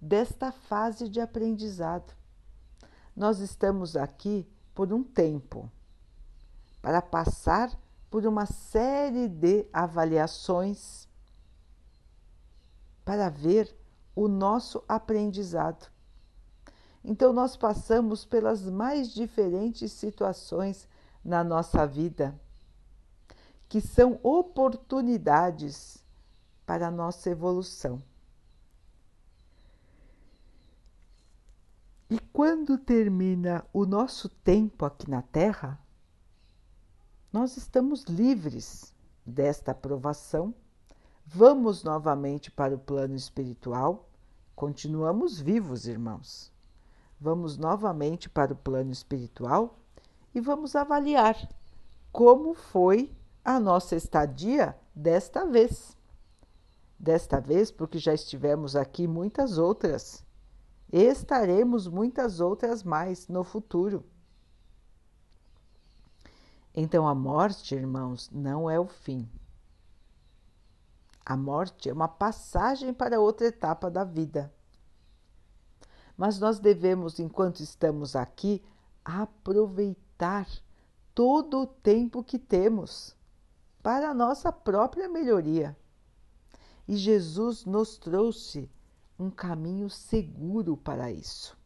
desta 0.00 0.52
fase 0.52 1.08
de 1.08 1.20
aprendizado. 1.20 2.14
Nós 3.16 3.40
estamos 3.40 3.96
aqui 3.96 4.48
por 4.72 4.92
um 4.92 5.02
tempo 5.02 5.68
para 6.80 7.02
passar 7.02 7.76
por 8.12 8.26
uma 8.26 8.44
série 8.44 9.26
de 9.26 9.66
avaliações 9.72 11.08
para 13.06 13.30
ver 13.30 13.74
o 14.14 14.28
nosso 14.28 14.84
aprendizado. 14.86 15.90
Então, 17.02 17.32
nós 17.32 17.56
passamos 17.56 18.26
pelas 18.26 18.68
mais 18.68 19.14
diferentes 19.14 19.92
situações 19.92 20.86
na 21.24 21.42
nossa 21.42 21.86
vida, 21.86 22.38
que 23.66 23.80
são 23.80 24.20
oportunidades 24.22 26.04
para 26.66 26.88
a 26.88 26.90
nossa 26.90 27.30
evolução. 27.30 28.02
quando 32.30 32.76
termina 32.76 33.64
o 33.72 33.86
nosso 33.86 34.28
tempo 34.28 34.84
aqui 34.84 35.08
na 35.08 35.22
Terra, 35.22 35.81
nós 37.32 37.56
estamos 37.56 38.04
livres 38.04 38.92
desta 39.24 39.70
aprovação, 39.70 40.54
vamos 41.24 41.82
novamente 41.82 42.50
para 42.50 42.74
o 42.74 42.78
plano 42.78 43.14
espiritual, 43.14 44.08
continuamos 44.54 45.40
vivos, 45.40 45.86
irmãos. 45.86 46.52
Vamos 47.20 47.56
novamente 47.56 48.28
para 48.28 48.52
o 48.52 48.56
plano 48.56 48.90
espiritual 48.90 49.78
e 50.34 50.40
vamos 50.40 50.74
avaliar 50.74 51.48
como 52.10 52.52
foi 52.52 53.10
a 53.44 53.58
nossa 53.58 53.96
estadia 53.96 54.76
desta 54.94 55.46
vez. 55.46 55.96
Desta 56.98 57.40
vez, 57.40 57.70
porque 57.70 57.98
já 57.98 58.12
estivemos 58.12 58.76
aqui 58.76 59.06
muitas 59.06 59.56
outras 59.56 60.24
estaremos 60.92 61.88
muitas 61.88 62.38
outras 62.38 62.82
mais 62.82 63.26
no 63.26 63.42
futuro. 63.42 64.04
Então, 66.74 67.06
a 67.06 67.14
morte, 67.14 67.74
irmãos, 67.74 68.30
não 68.30 68.68
é 68.68 68.80
o 68.80 68.86
fim. 68.86 69.28
A 71.24 71.36
morte 71.36 71.88
é 71.88 71.92
uma 71.92 72.08
passagem 72.08 72.92
para 72.92 73.20
outra 73.20 73.46
etapa 73.46 73.90
da 73.90 74.04
vida. 74.04 74.52
Mas 76.16 76.38
nós 76.38 76.58
devemos, 76.58 77.18
enquanto 77.18 77.60
estamos 77.60 78.16
aqui, 78.16 78.62
aproveitar 79.04 80.48
todo 81.14 81.60
o 81.60 81.66
tempo 81.66 82.24
que 82.24 82.38
temos 82.38 83.14
para 83.82 84.10
a 84.10 84.14
nossa 84.14 84.50
própria 84.50 85.08
melhoria. 85.08 85.76
E 86.88 86.96
Jesus 86.96 87.64
nos 87.64 87.98
trouxe 87.98 88.70
um 89.18 89.30
caminho 89.30 89.88
seguro 89.90 90.76
para 90.76 91.12
isso. 91.12 91.56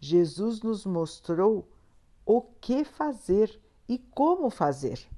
Jesus 0.00 0.60
nos 0.60 0.84
mostrou 0.84 1.68
o 2.24 2.42
que 2.42 2.84
fazer 2.84 3.60
e 3.88 3.98
como 3.98 4.50
fazer. 4.50 5.08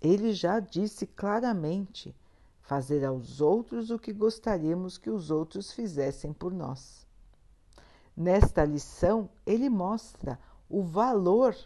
Ele 0.00 0.32
já 0.32 0.60
disse 0.60 1.06
claramente: 1.06 2.14
fazer 2.62 3.04
aos 3.04 3.40
outros 3.40 3.90
o 3.90 3.98
que 3.98 4.12
gostaríamos 4.12 4.96
que 4.96 5.10
os 5.10 5.30
outros 5.30 5.72
fizessem 5.72 6.32
por 6.32 6.52
nós. 6.52 7.06
Nesta 8.16 8.64
lição, 8.64 9.28
ele 9.44 9.68
mostra 9.68 10.38
o 10.68 10.82
valor 10.82 11.56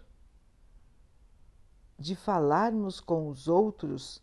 de 1.98 2.16
falarmos 2.16 3.00
com 3.00 3.28
os 3.28 3.48
outros 3.48 4.22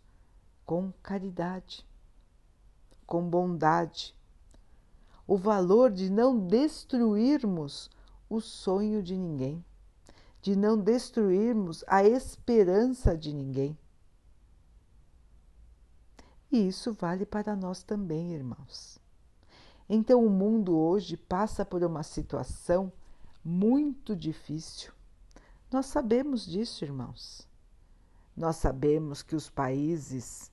com 0.65 0.91
caridade 1.03 1.85
com 3.11 3.29
bondade, 3.29 4.15
o 5.27 5.35
valor 5.35 5.91
de 5.91 6.09
não 6.09 6.47
destruirmos 6.47 7.89
o 8.29 8.39
sonho 8.39 9.03
de 9.03 9.17
ninguém, 9.17 9.61
de 10.41 10.55
não 10.55 10.77
destruirmos 10.77 11.83
a 11.87 12.03
esperança 12.03 13.15
de 13.15 13.31
ninguém. 13.33 13.77
E 16.51 16.67
isso 16.67 16.91
vale 16.93 17.25
para 17.25 17.55
nós 17.55 17.83
também, 17.83 18.33
irmãos. 18.33 18.99
Então, 19.87 20.25
o 20.25 20.29
mundo 20.29 20.75
hoje 20.75 21.15
passa 21.15 21.63
por 21.63 21.83
uma 21.83 22.01
situação 22.03 22.91
muito 23.43 24.15
difícil. 24.15 24.91
Nós 25.71 25.85
sabemos 25.85 26.43
disso, 26.45 26.83
irmãos. 26.83 27.47
Nós 28.35 28.57
sabemos 28.57 29.21
que 29.21 29.35
os 29.35 29.47
países 29.49 30.51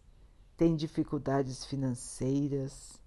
tem 0.57 0.77
dificuldades 0.77 1.65
financeiras, 1.65 3.03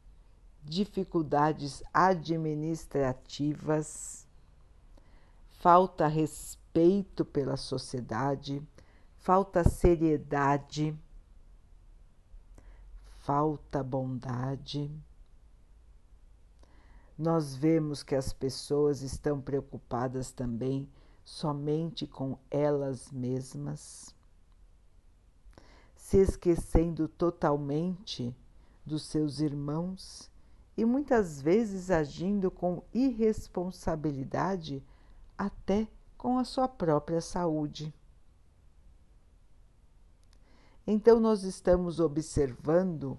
dificuldades 0.64 1.84
administrativas, 1.94 4.26
falta 5.60 6.08
respeito 6.08 6.61
pela 7.26 7.58
sociedade, 7.58 8.62
falta 9.18 9.64
seriedade, 9.64 10.98
falta 13.20 13.84
bondade. 13.84 14.90
Nós 17.18 17.56
vemos 17.56 18.04
que 18.04 18.16
as 18.16 18.34
pessoas 18.34 19.02
estão 19.02 19.40
preocupadas 19.40 20.32
também 20.32 20.90
somente 21.24 22.08
com 22.08 22.38
elas 22.50 23.12
mesmas 23.12 24.16
se 26.12 26.18
esquecendo 26.18 27.08
totalmente 27.08 28.36
dos 28.86 29.04
seus 29.04 29.40
irmãos 29.40 30.30
e 30.76 30.84
muitas 30.84 31.42
vezes 31.42 31.90
agindo 31.90 32.52
com 32.52 32.84
irresponsabilidade 32.94 34.84
até 35.38 35.88
com 36.22 36.38
a 36.38 36.44
sua 36.44 36.68
própria 36.68 37.20
saúde. 37.20 37.92
Então, 40.86 41.20
nós 41.20 41.42
estamos 41.42 42.00
observando 42.00 43.18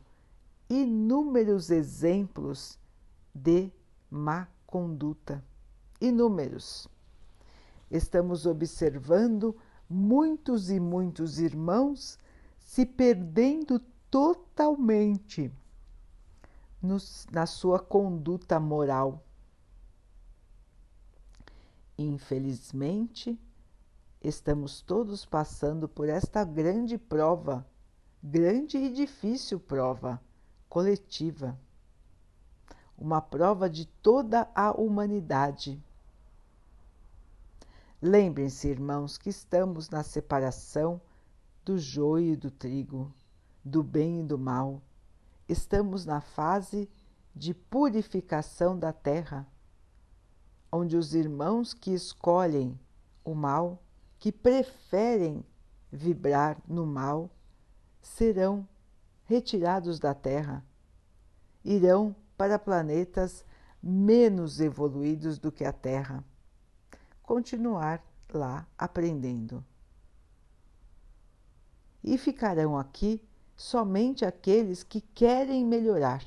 inúmeros 0.71 1.69
exemplos 1.69 2.79
de 3.35 3.73
má 4.09 4.47
conduta. 4.65 5.45
Inúmeros. 6.01 6.87
Estamos 7.91 8.47
observando 8.47 9.57
muitos 9.91 10.71
e 10.71 10.79
muitos 10.79 11.41
irmãos 11.41 12.17
se 12.61 12.87
perdendo 12.87 13.81
totalmente 14.13 15.53
no, 16.81 16.99
na 17.33 17.47
sua 17.47 17.81
conduta 17.81 18.61
moral. 18.61 19.25
Infelizmente, 21.99 23.39
estamos 24.21 24.81
todos 24.81 25.25
passando 25.25 25.89
por 25.89 26.09
esta 26.09 26.45
grande 26.45 26.97
prova, 26.97 27.67
grande 28.23 28.79
e 28.79 28.93
difícil 28.93 29.61
prova 29.61 30.21
coletiva, 30.69 31.59
uma 32.97 33.21
prova 33.21 33.69
de 33.69 33.85
toda 33.85 34.49
a 34.55 34.73
humanidade. 34.73 35.83
Lembrem-se, 38.01 38.69
irmãos, 38.69 39.19
que 39.19 39.29
estamos 39.29 39.91
na 39.91 40.03
separação 40.03 41.01
do 41.65 41.79
joio 41.79 42.33
e 42.33 42.37
do 42.37 42.51
trigo, 42.51 43.13
do 43.65 43.83
bem 43.83 44.21
e 44.21 44.25
do 44.25 44.39
mal. 44.39 44.83
Estamos 45.49 46.05
na 46.05 46.21
fase 46.21 46.89
de 47.35 47.55
purificação 47.55 48.79
da 48.79 48.93
terra, 48.93 49.47
onde 50.73 50.97
os 50.97 51.15
irmãos 51.15 51.75
que 51.75 51.93
escolhem 51.93 52.81
o 53.23 53.35
mal, 53.35 53.83
que 54.19 54.33
preferem 54.33 55.45
vibrar 55.93 56.59
no 56.67 56.87
mal, 56.87 57.31
serão 58.01 58.67
retirados 59.25 60.01
da 60.01 60.15
terra, 60.15 60.65
irão 61.63 62.17
para 62.37 62.59
planetas 62.59 63.45
menos 63.83 64.61
evoluídos 64.61 65.39
do 65.39 65.53
que 65.53 65.65
a 65.65 65.73
Terra, 65.73 66.25
continuar 67.23 68.05
lá 68.33 68.67
aprendendo 68.79 69.65
e 72.03 72.17
ficarão 72.17 72.79
aqui 72.79 73.23
somente 73.57 74.25
aqueles 74.25 74.83
que 74.83 75.01
querem 75.01 75.65
melhorar. 75.65 76.25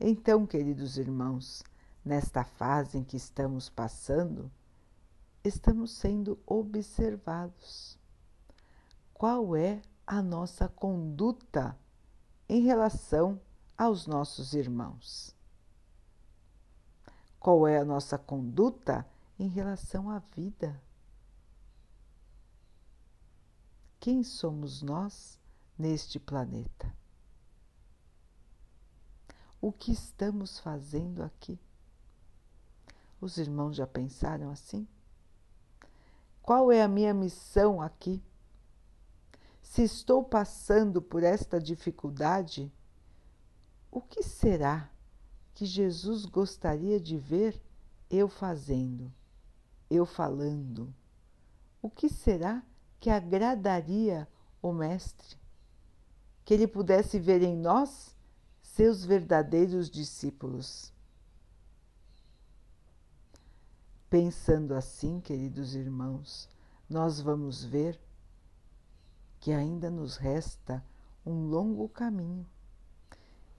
Então, 0.00 0.46
queridos 0.46 0.96
irmãos, 0.96 1.62
nesta 2.08 2.42
fase 2.42 2.98
em 2.98 3.04
que 3.04 3.16
estamos 3.16 3.68
passando, 3.68 4.50
estamos 5.44 5.92
sendo 5.92 6.38
observados. 6.46 7.96
Qual 9.14 9.54
é 9.54 9.80
a 10.06 10.20
nossa 10.20 10.68
conduta 10.68 11.78
em 12.48 12.62
relação 12.62 13.40
aos 13.76 14.06
nossos 14.06 14.54
irmãos? 14.54 15.36
Qual 17.38 17.68
é 17.68 17.78
a 17.78 17.84
nossa 17.84 18.18
conduta 18.18 19.06
em 19.38 19.48
relação 19.48 20.10
à 20.10 20.18
vida? 20.18 20.80
quem 24.08 24.22
somos 24.22 24.80
nós 24.80 25.38
neste 25.76 26.18
planeta. 26.18 26.96
O 29.60 29.70
que 29.72 29.92
estamos 29.92 30.58
fazendo 30.58 31.22
aqui? 31.22 31.58
Os 33.20 33.36
irmãos 33.36 33.76
já 33.76 33.86
pensaram 33.86 34.50
assim? 34.50 34.86
Qual 36.42 36.72
é 36.72 36.82
a 36.82 36.88
minha 36.88 37.12
missão 37.12 37.82
aqui? 37.82 38.22
Se 39.60 39.82
estou 39.82 40.24
passando 40.24 41.02
por 41.02 41.22
esta 41.22 41.60
dificuldade, 41.60 42.72
o 43.90 44.00
que 44.00 44.22
será 44.22 44.90
que 45.52 45.66
Jesus 45.66 46.24
gostaria 46.24 46.98
de 47.00 47.18
ver 47.18 47.60
eu 48.08 48.28
fazendo, 48.28 49.12
eu 49.90 50.06
falando? 50.06 50.94
O 51.82 51.90
que 51.90 52.08
será 52.08 52.62
que 53.00 53.10
agradaria 53.10 54.26
o 54.62 54.72
Mestre, 54.72 55.36
que 56.44 56.54
ele 56.54 56.66
pudesse 56.66 57.18
ver 57.18 57.42
em 57.42 57.56
nós 57.56 58.16
seus 58.60 59.04
verdadeiros 59.04 59.90
discípulos. 59.90 60.92
Pensando 64.10 64.74
assim, 64.74 65.20
queridos 65.20 65.74
irmãos, 65.74 66.48
nós 66.88 67.20
vamos 67.20 67.62
ver 67.62 68.00
que 69.38 69.52
ainda 69.52 69.90
nos 69.90 70.16
resta 70.16 70.82
um 71.26 71.46
longo 71.48 71.88
caminho, 71.90 72.46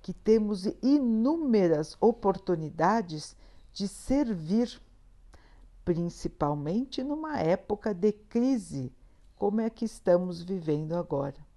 que 0.01 0.12
temos 0.12 0.65
inúmeras 0.81 1.95
oportunidades 2.01 3.35
de 3.71 3.88
servir, 3.88 4.81
principalmente 5.85 7.03
numa 7.03 7.39
época 7.39 7.93
de 7.93 8.12
crise 8.12 8.91
como 9.35 9.62
é 9.62 9.69
que 9.69 9.85
estamos 9.85 10.41
vivendo 10.41 10.95
agora. 10.95 11.47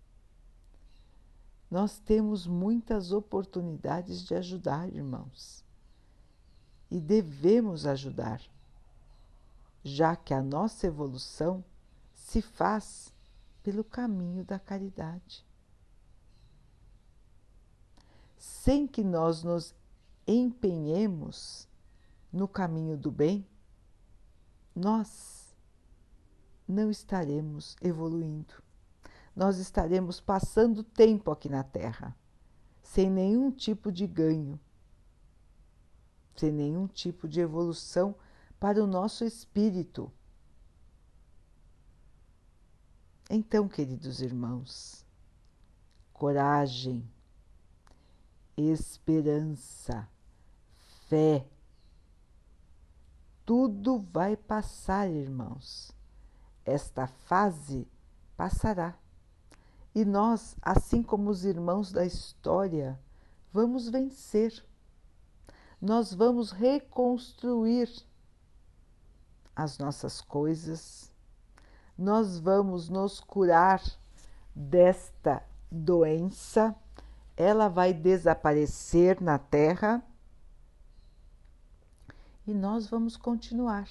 Nós 1.70 1.98
temos 1.98 2.46
muitas 2.46 3.10
oportunidades 3.10 4.22
de 4.22 4.34
ajudar, 4.34 4.86
irmãos, 4.92 5.64
e 6.90 7.00
devemos 7.00 7.86
ajudar, 7.86 8.42
já 9.82 10.14
que 10.14 10.32
a 10.32 10.42
nossa 10.42 10.86
evolução 10.86 11.64
se 12.14 12.40
faz 12.40 13.12
pelo 13.62 13.84
caminho 13.84 14.44
da 14.44 14.58
caridade. 14.58 15.46
Sem 18.36 18.86
que 18.86 19.02
nós 19.02 19.42
nos 19.42 19.74
empenhemos 20.26 21.68
no 22.32 22.48
caminho 22.48 22.96
do 22.96 23.10
bem, 23.10 23.46
nós 24.74 25.54
não 26.66 26.90
estaremos 26.90 27.76
evoluindo. 27.80 28.54
Nós 29.34 29.58
estaremos 29.58 30.20
passando 30.20 30.82
tempo 30.82 31.30
aqui 31.30 31.48
na 31.48 31.62
Terra, 31.62 32.16
sem 32.82 33.10
nenhum 33.10 33.50
tipo 33.50 33.90
de 33.90 34.06
ganho, 34.06 34.58
sem 36.36 36.50
nenhum 36.50 36.86
tipo 36.86 37.28
de 37.28 37.40
evolução 37.40 38.14
para 38.62 38.80
o 38.80 38.86
nosso 38.86 39.24
espírito 39.24 40.08
Então, 43.28 43.66
queridos 43.66 44.20
irmãos, 44.20 45.04
coragem, 46.12 47.02
esperança, 48.56 50.08
fé, 51.08 51.44
tudo 53.44 54.06
vai 54.12 54.36
passar, 54.36 55.10
irmãos. 55.10 55.90
Esta 56.64 57.08
fase 57.08 57.88
passará. 58.36 58.94
E 59.92 60.04
nós, 60.04 60.54
assim 60.62 61.02
como 61.02 61.30
os 61.30 61.44
irmãos 61.44 61.90
da 61.90 62.06
história, 62.06 63.00
vamos 63.52 63.88
vencer. 63.88 64.64
Nós 65.80 66.14
vamos 66.14 66.52
reconstruir 66.52 68.11
as 69.54 69.78
nossas 69.78 70.20
coisas, 70.20 71.12
nós 71.96 72.38
vamos 72.38 72.88
nos 72.88 73.20
curar 73.20 73.82
desta 74.54 75.42
doença, 75.70 76.74
ela 77.36 77.68
vai 77.68 77.92
desaparecer 77.92 79.20
na 79.20 79.38
Terra 79.38 80.02
e 82.46 82.52
nós 82.52 82.88
vamos 82.88 83.16
continuar 83.16 83.88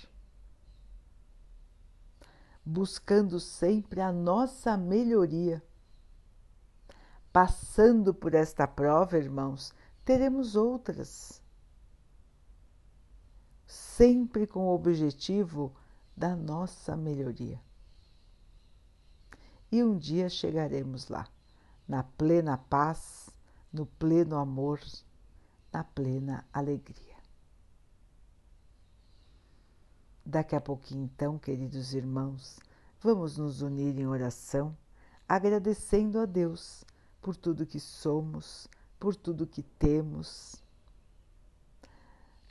buscando 2.65 3.39
sempre 3.39 4.01
a 4.01 4.11
nossa 4.11 4.77
melhoria. 4.77 5.63
Passando 7.31 8.13
por 8.13 8.33
esta 8.33 8.67
prova, 8.67 9.17
irmãos, 9.17 9.73
teremos 10.03 10.55
outras. 10.55 11.40
Sempre 14.01 14.47
com 14.47 14.61
o 14.61 14.73
objetivo 14.73 15.71
da 16.17 16.35
nossa 16.35 16.97
melhoria 16.97 17.61
e 19.71 19.83
um 19.83 19.95
dia 19.95 20.27
chegaremos 20.27 21.07
lá, 21.07 21.27
na 21.87 22.01
plena 22.01 22.57
paz, 22.57 23.29
no 23.71 23.85
pleno 23.85 24.37
amor, 24.37 24.81
na 25.71 25.83
plena 25.83 26.43
alegria. 26.51 27.15
Daqui 30.25 30.55
a 30.55 30.61
pouquinho, 30.61 31.03
então, 31.03 31.37
queridos 31.37 31.93
irmãos, 31.93 32.59
vamos 32.99 33.37
nos 33.37 33.61
unir 33.61 33.99
em 33.99 34.07
oração, 34.07 34.75
agradecendo 35.29 36.17
a 36.17 36.25
Deus 36.25 36.83
por 37.21 37.35
tudo 37.35 37.67
que 37.67 37.79
somos, 37.79 38.67
por 38.99 39.15
tudo 39.15 39.45
que 39.45 39.61
temos, 39.61 40.59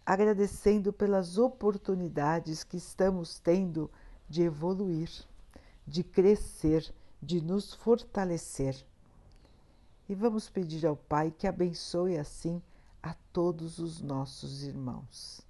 agradecendo 0.05 0.93
pelas 0.93 1.39
oportunidades 1.39 2.65
que 2.65 2.77
estamos 2.77 3.39
tendo 3.39 3.91
de 4.29 4.43
evoluir, 4.43 5.11
de 5.87 6.03
crescer 6.03 6.93
de 7.23 7.41
nos 7.41 7.75
fortalecer. 7.75 8.87
E 10.09 10.15
vamos 10.15 10.49
pedir 10.49 10.87
ao 10.87 10.97
Pai 10.97 11.31
que 11.31 11.47
abençoe 11.47 12.17
assim 12.17 12.63
a 13.03 13.15
todos 13.33 13.79
os 13.79 14.01
nossos 14.01 14.63
irmãos, 14.63 15.41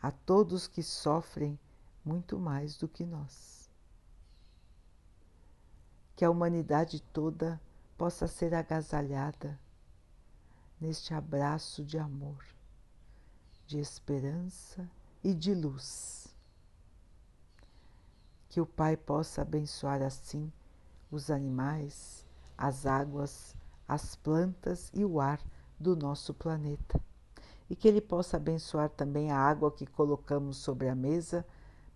a 0.00 0.10
todos 0.10 0.66
que 0.66 0.82
sofrem 0.82 1.58
muito 2.04 2.38
mais 2.38 2.76
do 2.76 2.88
que 2.88 3.04
nós. 3.04 3.68
Que 6.16 6.24
a 6.24 6.30
humanidade 6.30 7.00
toda 7.12 7.60
possa 7.98 8.26
ser 8.26 8.54
agasalhada 8.54 9.58
neste 10.80 11.12
abraço 11.12 11.84
de 11.84 11.98
amor, 11.98 12.44
de 13.66 13.78
esperança 13.78 14.88
e 15.22 15.32
de 15.32 15.54
luz. 15.54 16.28
Que 18.48 18.60
o 18.60 18.66
Pai 18.66 18.96
possa 18.96 19.42
abençoar 19.42 20.02
assim 20.02 20.52
os 21.10 21.30
animais, 21.30 22.26
as 22.56 22.86
águas, 22.86 23.56
as 23.88 24.14
plantas 24.16 24.90
e 24.94 25.04
o 25.04 25.20
ar 25.20 25.40
do 25.78 25.96
nosso 25.96 26.32
planeta. 26.34 27.00
E 27.68 27.74
que 27.74 27.88
Ele 27.88 28.00
possa 28.00 28.36
abençoar 28.36 28.90
também 28.90 29.30
a 29.30 29.38
água 29.38 29.72
que 29.72 29.86
colocamos 29.86 30.58
sobre 30.58 30.88
a 30.88 30.94
mesa, 30.94 31.44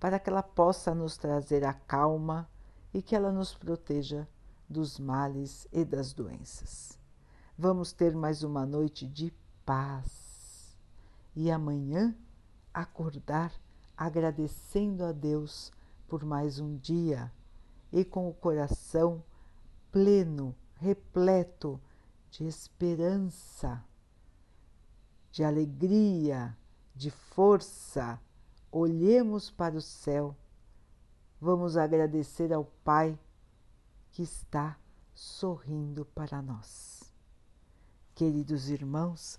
para 0.01 0.19
que 0.19 0.31
ela 0.31 0.43
possa 0.43 0.95
nos 0.95 1.17
trazer 1.17 1.65
a 1.65 1.73
calma 1.73 2.49
e 2.95 3.03
que 3.03 3.15
ela 3.15 3.31
nos 3.31 3.55
proteja 3.55 4.27
dos 4.69 4.99
males 4.99 5.67
e 5.73 5.85
das 5.85 6.13
doenças. 6.13 6.99
Vamos 7.57 7.93
ter 7.93 8.15
mais 8.15 8.43
uma 8.43 8.65
noite 8.65 9.07
de 9.07 9.33
paz 9.67 10.28
e 11.38 11.53
amanhã 11.53 12.16
acordar 12.74 13.53
agradecendo 13.96 15.05
a 15.05 15.12
Deus 15.12 15.70
por 16.09 16.24
mais 16.24 16.59
um 16.59 16.77
dia 16.79 17.33
e 17.92 18.05
com 18.05 18.29
o 18.29 18.35
coração 18.35 19.22
pleno, 19.92 20.53
repleto 20.74 21.81
de 22.29 22.44
esperança, 22.44 23.85
de 25.31 25.44
alegria, 25.44 26.57
de 26.92 27.09
força, 27.09 28.20
olhemos 28.72 29.48
para 29.48 29.77
o 29.77 29.81
céu. 29.81 30.35
Vamos 31.40 31.77
agradecer 31.77 32.53
ao 32.53 32.64
Pai 32.83 33.16
que 34.11 34.24
está 34.24 34.77
sorrindo 35.14 36.05
para 36.05 36.42
nós. 36.42 37.14
Queridos 38.12 38.70
irmãos, 38.70 39.38